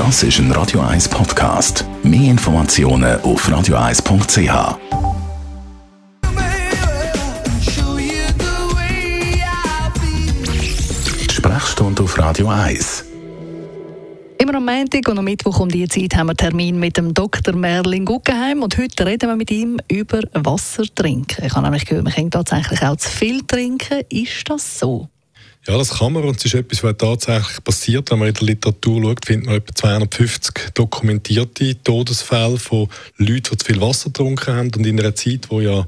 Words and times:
Das 0.00 0.22
ist 0.22 0.38
ein 0.38 0.50
Radio 0.52 0.80
1 0.80 1.10
Podcast. 1.10 1.84
Mehr 2.02 2.30
Informationen 2.30 3.20
auf 3.20 3.46
radio1.ch. 3.46 4.78
Die 11.28 11.34
Sprechstunde 11.34 12.02
auf 12.02 12.18
Radio 12.18 12.48
1. 12.48 13.04
Immer 14.38 14.54
am 14.54 14.64
Montag 14.64 15.06
und 15.06 15.18
am 15.18 15.24
Mittwoch 15.26 15.60
um 15.60 15.68
diese 15.68 15.88
Zeit 15.88 16.16
haben 16.16 16.28
wir 16.28 16.34
Termin 16.34 16.80
mit 16.80 16.96
dem 16.96 17.12
Dr. 17.12 17.54
Merlin 17.54 18.06
Guggenheim 18.06 18.62
und 18.62 18.78
heute 18.78 19.04
reden 19.04 19.28
wir 19.28 19.36
mit 19.36 19.50
ihm 19.50 19.80
über 19.90 20.22
Wasser 20.32 20.84
trinken. 20.94 21.44
Ich 21.44 21.52
habe 21.52 21.64
nämlich 21.64 21.84
gehört, 21.84 22.04
man 22.04 22.14
kann 22.14 22.30
tatsächlich 22.30 22.82
auch 22.82 22.96
zu 22.96 23.10
viel 23.10 23.42
trinken. 23.42 24.00
Ist 24.08 24.48
das 24.48 24.78
so? 24.78 25.10
Ja, 25.66 25.76
das 25.76 25.98
kann 25.98 26.14
man 26.14 26.24
und 26.24 26.38
es 26.38 26.46
ist 26.46 26.54
etwas, 26.54 26.82
was 26.82 26.96
tatsächlich 26.96 27.62
passiert. 27.62 28.10
Wenn 28.10 28.18
man 28.18 28.28
in 28.28 28.34
der 28.34 28.44
Literatur 28.44 29.02
schaut, 29.02 29.26
findet 29.26 29.46
man 29.46 29.56
etwa 29.56 29.74
250 29.74 30.70
dokumentierte 30.72 31.82
Todesfälle 31.82 32.58
von 32.58 32.88
Leuten, 33.18 33.42
die 33.42 33.56
zu 33.58 33.66
viel 33.66 33.80
Wasser 33.80 34.08
getrunken 34.08 34.54
haben 34.54 34.70
und 34.74 34.86
in 34.86 34.98
einer 34.98 35.14
Zeit, 35.14 35.50
wo 35.50 35.60
ja 35.60 35.86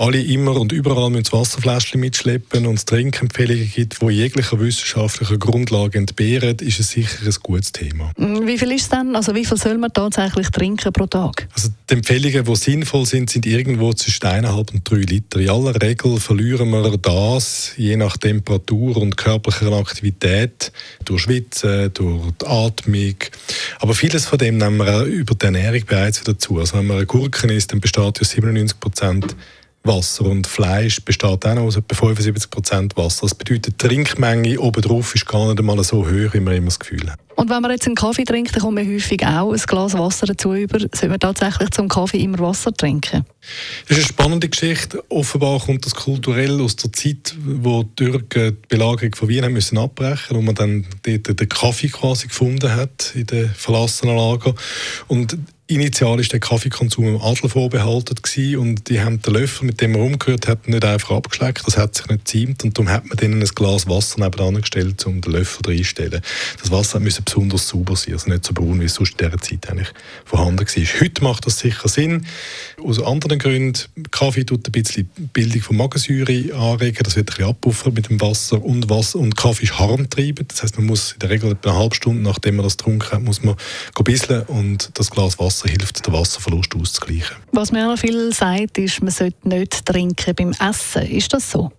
alle 0.00 0.22
immer 0.22 0.58
und 0.58 0.72
überall 0.72 1.10
müssen 1.10 1.24
das 1.24 1.32
Wasserfläschchen 1.34 2.00
mitschleppen 2.00 2.66
und 2.66 2.76
es 2.76 2.86
Trinkempfehlungen 2.86 3.70
gibt, 3.70 4.00
die 4.00 4.06
jeglicher 4.06 4.58
wissenschaftlicher 4.58 5.36
Grundlage 5.36 5.98
entbehren, 5.98 6.56
ist 6.60 6.80
es 6.80 6.88
sicher 6.88 7.18
ein 7.22 7.34
gutes 7.42 7.72
Thema. 7.72 8.10
Mm, 8.16 8.46
wie 8.46 8.56
viel 8.56 8.72
ist 8.72 8.84
es 8.84 8.88
denn? 8.88 9.14
Also 9.14 9.34
wie 9.34 9.44
viel 9.44 9.58
soll 9.58 9.76
man 9.76 9.92
tatsächlich 9.92 10.48
trinken 10.48 10.90
pro 10.90 11.06
Tag? 11.06 11.48
Also 11.54 11.68
die 11.90 11.94
Empfehlungen, 11.94 12.44
die 12.44 12.56
sinnvoll 12.56 13.04
sind, 13.04 13.28
sind 13.28 13.44
irgendwo 13.44 13.92
zwischen 13.92 14.24
1,5 14.24 14.72
und 14.72 14.90
3 14.90 14.96
Liter. 14.96 15.38
In 15.38 15.50
aller 15.50 15.82
Regel 15.82 16.18
verlieren 16.18 16.70
wir 16.70 16.96
das, 16.96 17.72
je 17.76 17.96
nach 17.96 18.16
Temperatur 18.16 18.96
und 18.96 19.18
körperlicher 19.18 19.72
Aktivität, 19.72 20.72
durch 21.04 21.22
Schwitzen, 21.22 21.92
durch 21.92 22.22
die 22.40 22.46
Atmung. 22.46 23.16
Aber 23.80 23.94
vieles 23.94 24.24
von 24.24 24.38
dem 24.38 24.56
nehmen 24.56 24.78
wir 24.78 25.02
auch 25.02 25.04
über 25.04 25.34
die 25.34 25.44
Ernährung 25.44 25.82
bereits 25.86 26.22
wieder 26.22 26.38
zu. 26.38 26.58
Also 26.58 26.78
wenn 26.78 26.86
man 26.86 26.96
eine 26.96 27.06
Gurken 27.06 27.50
isst, 27.50 27.72
dann 27.72 27.80
besteht 27.80 28.18
ja 28.18 28.24
97 28.24 28.80
Prozent 28.80 29.36
Wasser 29.82 30.26
und 30.26 30.46
Fleisch 30.46 31.00
besteht 31.02 31.46
auch 31.46 31.54
noch 31.54 31.62
aus 31.62 31.76
etwa 31.76 31.94
75 31.94 32.50
Prozent 32.50 32.96
Wasser. 32.96 33.22
Das 33.22 33.34
bedeutet, 33.34 33.82
die 33.82 33.88
Trinkmenge 33.88 34.60
obendrauf 34.60 35.14
ist 35.14 35.26
gar 35.26 35.46
nicht 35.46 35.58
einmal 35.58 35.82
so 35.82 36.06
hoch, 36.06 36.32
wie 36.32 36.40
man 36.40 36.54
immer 36.54 36.66
das 36.66 36.78
Gefühl 36.78 37.10
hat. 37.10 37.18
Und 37.36 37.48
wenn 37.48 37.62
man 37.62 37.70
jetzt 37.70 37.86
einen 37.86 37.94
Kaffee 37.94 38.24
trinkt, 38.24 38.54
dann 38.54 38.62
kommt 38.62 38.74
man 38.74 38.86
häufig 38.86 39.24
auch 39.24 39.52
ein 39.52 39.58
Glas 39.58 39.94
Wasser 39.94 40.26
dazu 40.26 40.52
über. 40.52 40.78
Sollte 40.78 41.08
man 41.08 41.20
tatsächlich 41.20 41.70
zum 41.70 41.88
Kaffee 41.88 42.18
immer 42.18 42.38
Wasser 42.40 42.70
trinken? 42.74 43.24
Das 43.88 43.96
ist 43.96 44.04
eine 44.04 44.12
spannende 44.12 44.48
Geschichte. 44.50 45.02
Offenbar 45.08 45.58
kommt 45.58 45.86
das 45.86 45.94
kulturell 45.94 46.60
aus 46.60 46.76
der 46.76 46.92
Zeit, 46.92 47.34
wo 47.42 47.82
die 47.82 48.04
Türken 48.04 48.58
die 48.62 48.66
Belagerung 48.68 49.14
von 49.14 49.28
Wien 49.30 49.44
haben 49.44 49.54
müssen 49.54 49.78
abbrechen 49.78 50.36
und 50.36 50.44
man 50.44 50.54
dann 50.54 50.84
dort 51.02 51.40
den 51.40 51.48
Kaffee 51.48 51.88
quasi 51.88 52.28
gefunden 52.28 52.74
hat 52.76 53.12
in 53.14 53.26
den 53.26 53.48
verlassenen 53.48 54.14
Lager. 54.14 54.54
Und 55.08 55.38
Initial 55.70 56.18
war 56.18 56.24
der 56.24 56.40
Kaffeekonsum 56.40 57.06
im 57.06 57.22
Adel 57.22 57.48
vorbehalten 57.48 58.16
gewesen 58.16 58.58
und 58.58 58.88
die 58.88 59.00
haben 59.00 59.22
den 59.22 59.34
Löffel, 59.34 59.66
mit 59.66 59.80
dem 59.80 59.92
man 59.92 60.00
umgehört 60.00 60.48
hat, 60.48 60.66
nicht 60.66 60.84
einfach 60.84 61.12
abgeschleckt. 61.12 61.64
Das 61.64 61.76
hat 61.76 61.94
sich 61.94 62.08
nicht 62.08 62.24
geziemt 62.24 62.64
und 62.64 62.76
darum 62.76 62.90
hat 62.90 63.06
man 63.06 63.16
denen 63.16 63.40
ein 63.40 63.48
Glas 63.54 63.88
Wasser 63.88 64.18
nebenan 64.18 64.60
gestellt, 64.60 65.06
um 65.06 65.20
den 65.20 65.32
Löffel 65.32 65.64
reinzustellen. 65.64 66.22
Das 66.60 66.72
Wasser 66.72 66.98
musste 66.98 67.22
besonders 67.22 67.68
sauber 67.68 67.94
sein, 67.94 68.14
also 68.14 68.28
nicht 68.30 68.44
so 68.44 68.52
braun, 68.52 68.80
wie 68.80 68.86
es 68.86 68.94
sonst 68.94 69.20
in 69.20 69.28
dieser 69.28 69.38
Zeit 69.38 69.70
eigentlich 69.70 69.88
vorhanden 70.24 70.66
war. 70.66 71.00
Heute 71.00 71.22
macht 71.22 71.46
das 71.46 71.60
sicher 71.60 71.88
Sinn. 71.88 72.26
Aus 72.84 73.00
anderen 73.00 73.38
Gründen, 73.38 73.78
Kaffee 74.10 74.44
tut 74.44 74.66
ein 74.66 74.72
bisschen 74.72 75.08
Bildung 75.32 75.62
von 75.62 75.76
Magensäure 75.76 76.52
anregen, 76.52 77.04
das 77.04 77.14
wird 77.14 77.28
ein 77.28 77.36
bisschen 77.36 77.48
abpuffern 77.48 77.94
mit 77.94 78.08
dem 78.08 78.20
Wasser 78.20 78.60
und, 78.60 78.90
Wasser 78.90 79.20
und 79.20 79.36
Kaffee 79.36 79.64
ist 79.64 79.78
harmtreibend, 79.78 80.50
das 80.50 80.64
heißt, 80.64 80.78
man 80.78 80.86
muss 80.86 81.12
in 81.12 81.20
der 81.20 81.30
Regel 81.30 81.52
etwa 81.52 81.70
eine 81.70 81.78
halbe 81.78 81.94
Stunde, 81.94 82.22
nachdem 82.22 82.56
man 82.56 82.64
das 82.64 82.76
getrunken 82.76 83.12
hat, 83.12 83.22
muss 83.22 83.42
man 83.42 83.54
ein 83.54 84.04
bisschen 84.04 84.42
und 84.42 84.90
das 84.94 85.10
Glas 85.10 85.38
Wasser 85.38 85.59
Wasser 85.60 85.68
hilft, 85.68 86.06
den 86.06 86.12
Wasserverlust 86.12 86.74
auszugleichen. 86.74 87.36
Was 87.52 87.72
mir 87.72 87.92
auch 87.92 87.98
viel 87.98 88.32
sagt, 88.32 88.78
ist, 88.78 89.02
man 89.02 89.10
sollte 89.10 89.48
nicht 89.48 89.84
trinken 89.84 90.34
beim 90.34 90.52
Essen. 90.52 91.02
Ist 91.02 91.32
das 91.32 91.50
so? 91.50 91.72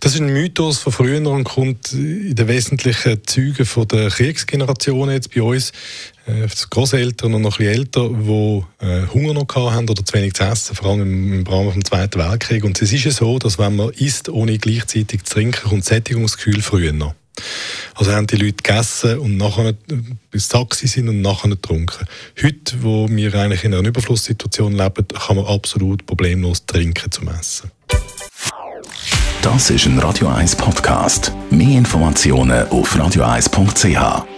Das 0.00 0.14
ist 0.14 0.20
ein 0.20 0.32
Mythos 0.32 0.78
von 0.78 0.92
früher 0.92 1.26
und 1.28 1.44
kommt 1.44 1.92
in 1.92 2.34
den 2.34 2.48
wesentlichen 2.48 3.20
Zügen 3.26 3.66
von 3.66 3.86
der 3.88 4.08
Kriegsgeneration 4.08 5.10
jetzt 5.10 5.34
bei 5.34 5.42
uns. 5.42 5.72
Äh, 6.26 6.48
Großeltern 6.70 7.34
und 7.34 7.42
noch 7.42 7.58
ein 7.58 7.66
bisschen 7.66 7.80
älter, 7.80 8.08
die 8.08 8.64
äh, 8.84 9.06
Hunger 9.12 9.34
noch 9.34 9.46
hatten 9.54 9.88
oder 9.88 10.04
zu 10.04 10.14
wenig 10.14 10.34
zu 10.34 10.44
essen, 10.44 10.74
vor 10.74 10.90
allem 10.90 11.02
im, 11.02 11.32
im 11.40 11.46
Rahmen 11.46 11.74
des 11.74 11.84
Zweiten 11.84 12.18
Weltkriegs. 12.18 12.64
Und 12.64 12.80
es 12.80 12.92
ist 12.92 13.04
ja 13.04 13.10
so, 13.10 13.38
dass 13.38 13.58
wenn 13.58 13.76
man 13.76 13.90
isst, 13.90 14.28
ohne 14.28 14.58
gleichzeitig 14.58 15.24
zu 15.24 15.34
trinken, 15.34 15.68
kommt 15.68 15.84
Sättigungsgefühl 15.84 16.62
früher 16.62 16.92
noch. 16.92 17.14
Also 17.96 18.12
haben 18.12 18.26
die 18.26 18.36
Leute 18.36 18.62
gegessen 18.62 19.18
und 19.18 19.38
nachher 19.38 19.74
bis 20.30 20.48
Taxi 20.48 20.86
sind 20.86 21.08
und 21.08 21.22
nachher 21.22 21.48
getrunken. 21.48 22.06
Heute, 22.42 22.82
wo 22.82 23.08
wir 23.08 23.34
eigentlich 23.34 23.64
in 23.64 23.72
einer 23.72 23.88
Überflusssituation 23.88 24.72
leben, 24.72 25.08
kann 25.08 25.36
man 25.36 25.46
absolut 25.46 26.04
problemlos 26.04 26.66
trinken 26.66 27.10
zum 27.10 27.28
Essen. 27.28 27.70
Das 29.40 29.70
ist 29.70 29.86
ein 29.86 29.98
Radio 29.98 30.28
1 30.28 30.56
Podcast. 30.56 31.32
Mehr 31.50 31.78
Informationen 31.78 32.68
auf 32.68 32.94
radio1.ch. 32.94 34.35